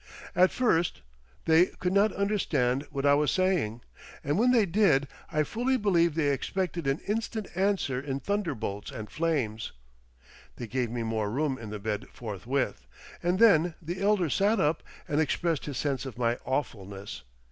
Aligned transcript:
At 0.35 0.49
first 0.49 1.01
they 1.45 1.67
could 1.67 1.93
not 1.93 2.11
understand 2.13 2.87
what 2.89 3.05
I 3.05 3.13
was 3.13 3.29
saying, 3.29 3.81
and 4.23 4.39
when 4.39 4.49
they 4.51 4.65
did 4.65 5.07
I 5.31 5.43
fully 5.43 5.77
believe 5.77 6.15
they 6.15 6.31
expected 6.31 6.87
an 6.87 7.01
instant 7.05 7.47
answer 7.53 7.99
in 7.99 8.19
thunderbolts 8.19 8.89
and 8.89 9.11
flames. 9.11 9.73
They 10.55 10.65
gave 10.65 10.89
me 10.89 11.03
more 11.03 11.29
room 11.29 11.59
in 11.59 11.69
the 11.69 11.77
bed 11.77 12.07
forthwith, 12.11 12.87
and 13.21 13.37
then 13.37 13.75
the 13.79 14.01
elder 14.01 14.31
sat 14.31 14.59
up 14.59 14.81
and 15.07 15.21
expressed 15.21 15.65
his 15.67 15.77
sense 15.77 16.07
of 16.07 16.17
my 16.17 16.37
awfulness. 16.45 17.21